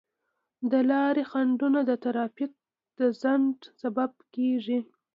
د 0.71 0.73
لارې 0.91 1.23
خنډونه 1.31 1.79
د 1.89 1.91
ترافیک 2.03 2.51
د 2.99 2.99
ځنډ 3.21 3.57
سبب 3.81 4.11
کیږي. 4.33 4.79